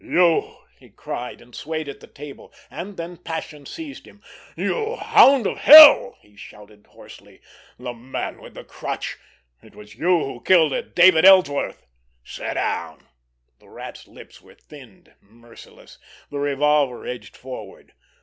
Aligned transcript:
"You!" 0.03 0.57
he 0.79 0.89
cried, 0.89 1.41
and 1.41 1.53
swayed 1.53 1.87
at 1.87 1.99
the 1.99 2.07
table. 2.07 2.51
And 2.71 2.97
then 2.97 3.17
passion 3.17 3.67
seized 3.67 4.07
him. 4.07 4.23
"You 4.57 4.95
hound 4.95 5.45
of 5.45 5.59
hell!" 5.59 6.17
he 6.21 6.35
shouted 6.35 6.87
hoarsely. 6.87 7.39
"The 7.77 7.93
Man 7.93 8.41
with 8.41 8.55
the 8.55 8.63
Crutch—it 8.63 9.75
was 9.75 9.93
you 9.93 10.07
who 10.25 10.41
killed 10.43 10.95
David 10.95 11.23
Ellsworth!" 11.23 11.85
"Sit 12.23 12.55
down!" 12.55 13.09
The 13.59 13.69
Rat's 13.69 14.07
lips 14.07 14.41
were 14.41 14.55
thinned, 14.55 15.13
merciless; 15.21 15.99
the 16.31 16.39
revolver 16.39 17.05
edged 17.05 17.37
forward. 17.37 17.93